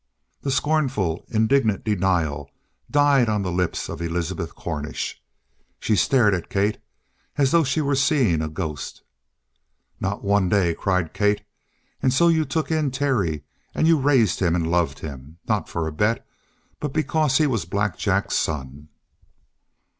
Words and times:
The 0.41 0.49
scornful, 0.49 1.25
indignant 1.29 1.83
denial 1.83 2.49
died 2.89 3.29
on 3.29 3.43
the 3.43 3.51
lips 3.51 3.87
of 3.87 4.01
Elizabeth 4.01 4.55
Cornish. 4.55 5.21
She 5.79 5.95
stared 5.95 6.33
at 6.33 6.49
Kate 6.49 6.79
as 7.37 7.51
though 7.51 7.63
she 7.63 7.81
were 7.81 7.93
seeing 7.93 8.41
a 8.41 8.49
ghost. 8.49 9.03
"Not 9.99 10.23
one 10.23 10.49
day!" 10.49 10.73
cried 10.73 11.13
Kate. 11.13 11.43
"And 12.01 12.11
so 12.11 12.29
you 12.29 12.45
took 12.45 12.71
in 12.71 12.89
Terry, 12.89 13.43
and 13.75 13.87
you 13.87 13.99
raised 13.99 14.39
him 14.39 14.55
and 14.55 14.71
loved 14.71 14.97
him 14.97 15.37
not 15.47 15.69
for 15.69 15.85
a 15.87 15.91
bet, 15.91 16.25
but 16.79 16.93
because 16.93 17.37
he 17.37 17.45
was 17.45 17.65
Black 17.65 17.95
Jack's 17.95 18.35
son!" 18.35 18.89